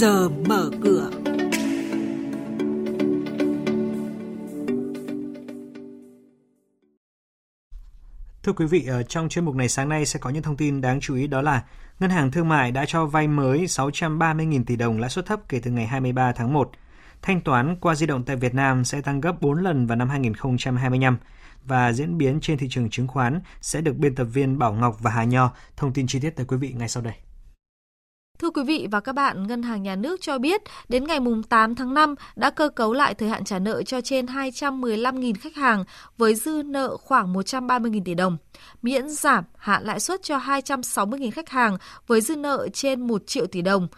giờ 0.00 0.28
mở 0.28 0.70
cửa. 0.82 1.10
Thưa 8.42 8.52
quý 8.52 8.66
vị, 8.66 8.86
ở 8.86 9.02
trong 9.02 9.28
chuyên 9.28 9.44
mục 9.44 9.54
này 9.54 9.68
sáng 9.68 9.88
nay 9.88 10.06
sẽ 10.06 10.18
có 10.18 10.30
những 10.30 10.42
thông 10.42 10.56
tin 10.56 10.80
đáng 10.80 11.00
chú 11.00 11.14
ý 11.14 11.26
đó 11.26 11.42
là 11.42 11.64
Ngân 11.98 12.10
hàng 12.10 12.30
Thương 12.30 12.48
mại 12.48 12.72
đã 12.72 12.84
cho 12.86 13.06
vay 13.06 13.28
mới 13.28 13.66
630.000 13.66 14.64
tỷ 14.64 14.76
đồng 14.76 15.00
lãi 15.00 15.10
suất 15.10 15.26
thấp 15.26 15.40
kể 15.48 15.60
từ 15.62 15.70
ngày 15.70 15.86
23 15.86 16.32
tháng 16.32 16.52
1. 16.52 16.70
Thanh 17.22 17.40
toán 17.40 17.76
qua 17.80 17.94
di 17.94 18.06
động 18.06 18.24
tại 18.24 18.36
Việt 18.36 18.54
Nam 18.54 18.84
sẽ 18.84 19.00
tăng 19.00 19.20
gấp 19.20 19.40
4 19.40 19.62
lần 19.62 19.86
vào 19.86 19.96
năm 19.96 20.08
2025 20.08 21.18
và 21.64 21.92
diễn 21.92 22.18
biến 22.18 22.38
trên 22.40 22.58
thị 22.58 22.66
trường 22.70 22.90
chứng 22.90 23.08
khoán 23.08 23.40
sẽ 23.60 23.80
được 23.80 23.96
biên 23.96 24.14
tập 24.14 24.24
viên 24.24 24.58
Bảo 24.58 24.72
Ngọc 24.72 24.96
và 25.00 25.10
Hà 25.10 25.24
Nho 25.24 25.50
thông 25.76 25.92
tin 25.92 26.06
chi 26.06 26.20
tiết 26.20 26.30
tới 26.30 26.46
quý 26.46 26.56
vị 26.56 26.72
ngay 26.78 26.88
sau 26.88 27.02
đây. 27.02 27.14
Thưa 28.40 28.50
quý 28.50 28.62
vị 28.62 28.88
và 28.90 29.00
các 29.00 29.12
bạn, 29.12 29.46
Ngân 29.46 29.62
hàng 29.62 29.82
Nhà 29.82 29.96
nước 29.96 30.20
cho 30.20 30.38
biết 30.38 30.62
đến 30.88 31.04
ngày 31.04 31.18
8 31.48 31.74
tháng 31.74 31.94
5 31.94 32.14
đã 32.36 32.50
cơ 32.50 32.68
cấu 32.68 32.92
lại 32.92 33.14
thời 33.14 33.28
hạn 33.28 33.44
trả 33.44 33.58
nợ 33.58 33.82
cho 33.82 34.00
trên 34.00 34.26
215.000 34.26 35.34
khách 35.40 35.56
hàng 35.56 35.84
với 36.18 36.34
dư 36.34 36.62
nợ 36.66 36.96
khoảng 36.96 37.34
130.000 37.34 38.02
tỷ 38.04 38.14
đồng, 38.14 38.36
miễn 38.82 39.08
giảm 39.08 39.44
hạ 39.56 39.80
lãi 39.82 40.00
suất 40.00 40.22
cho 40.22 40.38
260.000 40.38 41.30
khách 41.30 41.48
hàng 41.48 41.76
với 42.06 42.20
dư 42.20 42.36
nợ 42.36 42.68
trên 42.72 43.06
1 43.06 43.22
triệu 43.26 43.46
tỷ 43.46 43.62
đồng. 43.62 43.88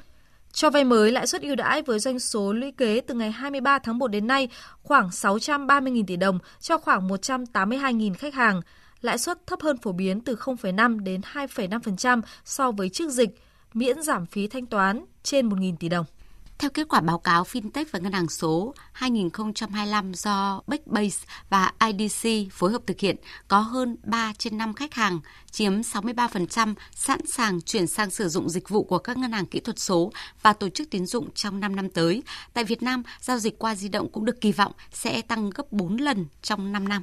Cho 0.53 0.71
vay 0.71 0.85
mới 0.85 1.13
lãi 1.13 1.27
suất 1.27 1.43
ưu 1.43 1.57
đãi 1.57 1.83
với 1.83 1.99
doanh 1.99 2.19
số 2.19 2.53
lũy 2.53 2.73
kế 2.73 3.01
từ 3.01 3.15
ngày 3.15 3.31
23 3.31 3.79
tháng 3.79 3.99
1 3.99 4.09
đến 4.09 4.27
nay 4.27 4.49
khoảng 4.83 5.09
630.000 5.09 6.05
tỷ 6.07 6.17
đồng 6.17 6.39
cho 6.61 6.79
khoảng 6.79 7.09
182.000 7.09 8.15
khách 8.15 8.35
hàng, 8.35 8.61
lãi 9.01 9.19
suất 9.19 9.47
thấp 9.47 9.61
hơn 9.63 9.77
phổ 9.77 9.93
biến 9.93 10.21
từ 10.21 10.35
0,5 10.35 10.99
đến 10.99 11.21
2,5% 11.33 12.21
so 12.45 12.71
với 12.71 12.89
trước 12.89 13.11
dịch– 13.11 13.31
miễn 13.75 14.03
giảm 14.03 14.27
phí 14.27 14.49
thanh 14.49 14.67
toán 14.67 15.05
trên 15.23 15.49
1.000 15.49 15.77
tỷ 15.77 15.89
đồng. 15.89 16.07
Theo 16.59 16.71
kết 16.71 16.89
quả 16.89 17.01
báo 17.01 17.19
cáo 17.19 17.45
FinTech 17.45 17.85
và 17.91 17.99
Ngân 17.99 18.13
hàng 18.13 18.29
số 18.29 18.75
2025 18.93 20.15
do 20.15 20.63
Backbase 20.67 21.27
và 21.51 21.73
IDC 21.87 22.53
phối 22.53 22.73
hợp 22.73 22.83
thực 22.87 23.01
hiện, 23.01 23.17
có 23.49 23.61
hơn 23.61 23.97
3 24.05 24.33
trên 24.39 24.59
5 24.59 24.75
khách 24.75 24.95
hàng, 24.95 25.21
chiếm 25.51 25.81
63% 25.81 26.75
sẵn 26.95 27.27
sàng 27.27 27.61
chuyển 27.61 27.87
sang 27.87 28.11
sử 28.11 28.29
dụng 28.29 28.49
dịch 28.49 28.69
vụ 28.69 28.85
của 28.85 28.99
các 28.99 29.17
ngân 29.17 29.33
hàng 29.33 29.47
kỹ 29.47 29.61
thuật 29.61 29.79
số 29.79 30.13
và 30.43 30.53
tổ 30.53 30.69
chức 30.69 30.91
tín 30.91 31.07
dụng 31.07 31.31
trong 31.35 31.61
5 31.61 31.77
năm 31.77 31.91
tới. 31.91 32.23
Tại 32.53 32.65
Việt 32.65 32.83
Nam, 32.83 33.03
giao 33.21 33.39
dịch 33.39 33.59
qua 33.59 33.75
di 33.75 33.89
động 33.89 34.09
cũng 34.13 34.25
được 34.25 34.41
kỳ 34.41 34.53
vọng 34.53 34.73
sẽ 34.93 35.23
tăng 35.23 35.51
gấp 35.51 35.73
4 35.73 35.97
lần 35.97 36.27
trong 36.43 36.73
5 36.73 36.89
năm. 36.89 37.03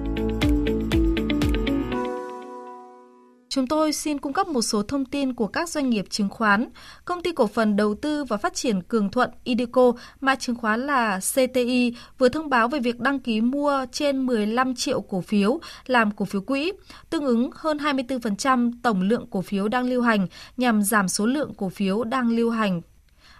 Chúng 3.51 3.67
tôi 3.67 3.93
xin 3.93 4.19
cung 4.19 4.33
cấp 4.33 4.47
một 4.47 4.61
số 4.61 4.83
thông 4.83 5.05
tin 5.05 5.33
của 5.33 5.47
các 5.47 5.69
doanh 5.69 5.89
nghiệp 5.89 6.05
chứng 6.09 6.29
khoán. 6.29 6.69
Công 7.05 7.23
ty 7.23 7.31
cổ 7.31 7.47
phần 7.47 7.75
đầu 7.75 7.95
tư 7.95 8.23
và 8.23 8.37
phát 8.37 8.53
triển 8.53 8.81
Cường 8.81 9.09
Thuận 9.09 9.29
Ideco, 9.43 9.91
mã 10.21 10.35
chứng 10.35 10.55
khoán 10.55 10.81
là 10.81 11.19
CTI, 11.19 11.95
vừa 12.17 12.29
thông 12.29 12.49
báo 12.49 12.67
về 12.67 12.79
việc 12.79 12.99
đăng 12.99 13.19
ký 13.19 13.41
mua 13.41 13.85
trên 13.91 14.25
15 14.25 14.75
triệu 14.75 15.01
cổ 15.01 15.21
phiếu 15.21 15.59
làm 15.85 16.11
cổ 16.11 16.25
phiếu 16.25 16.41
quỹ, 16.41 16.71
tương 17.09 17.25
ứng 17.25 17.49
hơn 17.55 17.77
24% 17.77 18.71
tổng 18.83 19.01
lượng 19.01 19.25
cổ 19.29 19.41
phiếu 19.41 19.67
đang 19.67 19.89
lưu 19.89 20.01
hành 20.01 20.27
nhằm 20.57 20.81
giảm 20.83 21.07
số 21.07 21.25
lượng 21.25 21.53
cổ 21.57 21.69
phiếu 21.69 22.03
đang 22.03 22.29
lưu 22.29 22.49
hành 22.49 22.81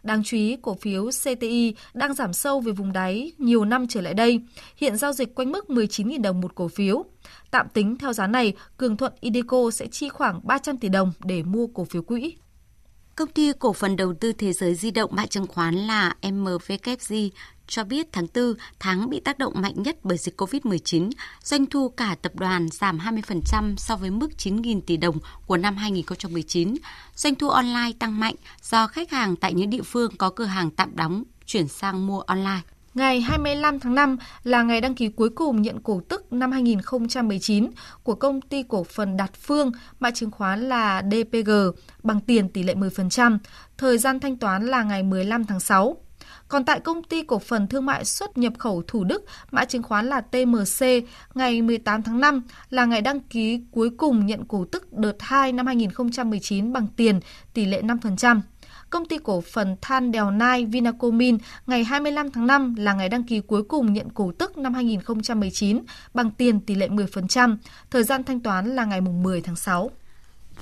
Đáng 0.03 0.23
chú 0.23 0.37
ý, 0.37 0.57
cổ 0.61 0.73
phiếu 0.73 1.09
CTI 1.09 1.75
đang 1.93 2.13
giảm 2.13 2.33
sâu 2.33 2.59
về 2.59 2.71
vùng 2.71 2.93
đáy 2.93 3.31
nhiều 3.37 3.65
năm 3.65 3.87
trở 3.87 4.01
lại 4.01 4.13
đây, 4.13 4.41
hiện 4.77 4.97
giao 4.97 5.13
dịch 5.13 5.35
quanh 5.35 5.51
mức 5.51 5.65
19.000 5.67 6.21
đồng 6.21 6.41
một 6.41 6.55
cổ 6.55 6.67
phiếu. 6.67 7.05
Tạm 7.51 7.67
tính 7.73 7.97
theo 7.97 8.13
giá 8.13 8.27
này, 8.27 8.53
Cường 8.77 8.97
Thuận 8.97 9.13
Ideco 9.19 9.71
sẽ 9.71 9.87
chi 9.87 10.09
khoảng 10.09 10.39
300 10.43 10.77
tỷ 10.77 10.89
đồng 10.89 11.11
để 11.23 11.43
mua 11.43 11.67
cổ 11.67 11.85
phiếu 11.85 12.01
quỹ. 12.01 12.33
Công 13.15 13.29
ty 13.29 13.51
cổ 13.59 13.73
phần 13.73 13.95
đầu 13.95 14.13
tư 14.13 14.33
thế 14.33 14.53
giới 14.53 14.75
di 14.75 14.91
động 14.91 15.11
mã 15.13 15.25
chứng 15.25 15.47
khoán 15.47 15.75
là 15.75 16.15
MVKG 16.31 17.13
cho 17.67 17.83
biết 17.83 18.07
tháng 18.11 18.27
4, 18.35 18.53
tháng 18.79 19.09
bị 19.09 19.19
tác 19.19 19.37
động 19.37 19.53
mạnh 19.55 19.83
nhất 19.83 19.97
bởi 20.03 20.17
dịch 20.17 20.41
COVID-19, 20.41 21.09
doanh 21.43 21.65
thu 21.65 21.89
cả 21.89 22.15
tập 22.21 22.31
đoàn 22.35 22.69
giảm 22.71 22.99
20% 22.99 23.75
so 23.77 23.95
với 23.95 24.09
mức 24.09 24.29
9.000 24.37 24.81
tỷ 24.81 24.97
đồng 24.97 25.17
của 25.45 25.57
năm 25.57 25.75
2019. 25.75 26.75
Doanh 27.15 27.35
thu 27.35 27.49
online 27.49 27.91
tăng 27.99 28.19
mạnh 28.19 28.35
do 28.63 28.87
khách 28.87 29.11
hàng 29.11 29.35
tại 29.35 29.53
những 29.53 29.69
địa 29.69 29.81
phương 29.81 30.17
có 30.17 30.29
cửa 30.29 30.45
hàng 30.45 30.71
tạm 30.71 30.95
đóng 30.95 31.23
chuyển 31.45 31.67
sang 31.67 32.07
mua 32.07 32.19
online. 32.19 32.61
Ngày 32.93 33.21
25 33.21 33.79
tháng 33.79 33.95
5 33.95 34.17
là 34.43 34.63
ngày 34.63 34.81
đăng 34.81 34.95
ký 34.95 35.09
cuối 35.09 35.29
cùng 35.29 35.61
nhận 35.61 35.79
cổ 35.79 36.01
tức 36.09 36.33
năm 36.33 36.51
2019 36.51 37.71
của 38.03 38.15
công 38.15 38.41
ty 38.41 38.63
cổ 38.63 38.83
phần 38.83 39.17
Đạt 39.17 39.33
Phương, 39.33 39.71
mã 39.99 40.11
chứng 40.11 40.31
khoán 40.31 40.69
là 40.69 41.03
DPG, 41.11 41.51
bằng 42.03 42.19
tiền 42.21 42.49
tỷ 42.49 42.63
lệ 42.63 42.73
10%. 42.75 43.37
Thời 43.77 43.97
gian 43.97 44.19
thanh 44.19 44.37
toán 44.37 44.65
là 44.65 44.83
ngày 44.83 45.03
15 45.03 45.45
tháng 45.45 45.59
6. 45.59 45.97
Còn 46.47 46.65
tại 46.65 46.79
công 46.79 47.03
ty 47.03 47.23
cổ 47.23 47.39
phần 47.39 47.67
thương 47.67 47.85
mại 47.85 48.05
xuất 48.05 48.37
nhập 48.37 48.53
khẩu 48.57 48.83
Thủ 48.87 49.03
Đức, 49.03 49.25
mã 49.51 49.65
chứng 49.65 49.83
khoán 49.83 50.07
là 50.07 50.21
TMC, 50.21 50.85
ngày 51.33 51.61
18 51.61 52.03
tháng 52.03 52.19
5 52.19 52.41
là 52.69 52.85
ngày 52.85 53.01
đăng 53.01 53.19
ký 53.19 53.61
cuối 53.71 53.89
cùng 53.97 54.25
nhận 54.25 54.45
cổ 54.45 54.65
tức 54.71 54.93
đợt 54.93 55.15
2 55.19 55.53
năm 55.53 55.65
2019 55.65 56.73
bằng 56.73 56.87
tiền 56.95 57.19
tỷ 57.53 57.65
lệ 57.65 57.81
5%. 57.81 58.41
Công 58.89 59.05
ty 59.05 59.17
cổ 59.23 59.41
phần 59.41 59.75
than 59.81 60.11
đèo 60.11 60.31
nai 60.31 60.65
Vinacomin 60.65 61.37
ngày 61.67 61.83
25 61.83 62.31
tháng 62.31 62.47
5 62.47 62.75
là 62.75 62.93
ngày 62.93 63.09
đăng 63.09 63.23
ký 63.23 63.39
cuối 63.39 63.63
cùng 63.63 63.93
nhận 63.93 64.09
cổ 64.09 64.31
tức 64.37 64.57
năm 64.57 64.73
2019 64.73 65.79
bằng 66.13 66.31
tiền 66.31 66.59
tỷ 66.59 66.75
lệ 66.75 66.87
10%, 66.87 67.57
thời 67.91 68.03
gian 68.03 68.23
thanh 68.23 68.39
toán 68.39 68.75
là 68.75 68.85
ngày 68.85 69.01
10 69.01 69.41
tháng 69.41 69.55
6. 69.55 69.91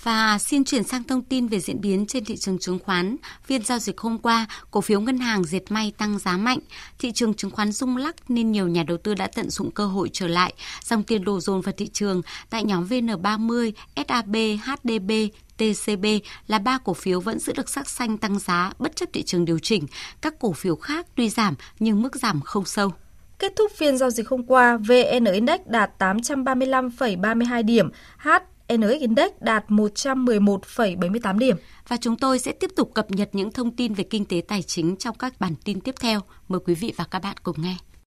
Và 0.04 0.40
xin 0.40 0.64
chuyển 0.64 0.84
sang 0.84 1.04
thông 1.04 1.22
tin 1.22 1.48
về 1.48 1.60
diễn 1.60 1.82
biến 1.82 2.06
trên 2.08 2.26
thị 2.26 2.38
trường 2.38 2.60
chứng 2.60 2.80
khoán. 2.80 3.16
Phiên 3.44 3.64
giao 3.64 3.80
dịch 3.80 4.00
hôm 4.00 4.18
qua, 4.18 4.48
cổ 4.72 4.82
phiếu 4.82 5.02
ngân 5.02 5.18
hàng 5.18 5.44
dệt 5.44 5.72
may 5.72 5.92
tăng 5.98 6.20
giá 6.20 6.38
mạnh. 6.38 6.60
Thị 7.00 7.12
trường 7.12 7.34
chứng 7.34 7.52
khoán 7.52 7.72
rung 7.72 7.98
lắc 7.98 8.16
nên 8.32 8.52
nhiều 8.52 8.68
nhà 8.68 8.84
đầu 8.84 8.98
tư 8.98 9.14
đã 9.14 9.28
tận 9.28 9.50
dụng 9.50 9.72
cơ 9.72 9.86
hội 9.86 10.10
trở 10.14 10.28
lại. 10.28 10.54
Dòng 10.84 11.04
tiền 11.04 11.24
đổ 11.24 11.40
dồn 11.40 11.62
vào 11.62 11.74
thị 11.78 11.88
trường 11.94 12.22
tại 12.50 12.64
nhóm 12.64 12.88
VN30, 12.88 13.72
SAB, 14.08 14.36
HDB, 14.66 15.12
TCB 15.60 16.06
là 16.48 16.60
ba 16.60 16.78
cổ 16.78 16.94
phiếu 16.94 17.20
vẫn 17.20 17.40
giữ 17.40 17.54
được 17.54 17.70
sắc 17.70 17.90
xanh 17.90 18.18
tăng 18.18 18.40
giá 18.40 18.72
bất 18.80 18.96
chấp 18.96 19.10
thị 19.14 19.24
trường 19.24 19.46
điều 19.46 19.60
chỉnh. 19.60 19.86
Các 20.22 20.40
cổ 20.40 20.54
phiếu 20.54 20.76
khác 20.76 21.08
tuy 21.16 21.30
giảm 21.30 21.56
nhưng 21.80 22.02
mức 22.02 22.16
giảm 22.16 22.42
không 22.42 22.66
sâu. 22.66 22.92
Kết 23.40 23.54
thúc 23.56 23.72
phiên 23.78 23.98
giao 23.98 24.10
dịch 24.10 24.30
hôm 24.30 24.44
qua, 24.44 24.78
VN 24.78 25.26
Index 25.34 25.60
đạt 25.66 25.92
835,32 26.04 27.66
điểm, 27.66 27.90
H 28.18 28.30
NX 28.74 29.00
Index 29.00 29.32
đạt 29.40 29.66
111,78 29.68 31.38
điểm. 31.38 31.58
Và 31.88 31.98
chúng 31.98 32.18
tôi 32.18 32.40
sẽ 32.40 32.52
tiếp 32.52 32.72
tục 32.76 32.92
cập 32.94 33.12
nhật 33.12 33.30
những 33.34 33.52
thông 33.52 33.76
tin 33.76 33.94
về 33.94 34.04
kinh 34.04 34.26
tế 34.26 34.42
tài 34.48 34.62
chính 34.62 34.96
trong 34.96 35.16
các 35.18 35.40
bản 35.40 35.54
tin 35.64 35.82
tiếp 35.82 35.96
theo. 36.00 36.20
Mời 36.48 36.60
quý 36.66 36.76
vị 36.76 36.94
và 36.98 37.06
các 37.12 37.20
bạn 37.20 37.36
cùng 37.44 37.56
nghe. 37.62 37.76